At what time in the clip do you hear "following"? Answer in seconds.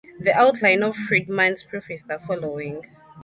2.17-2.87